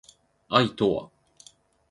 [0.49, 1.11] 愛とは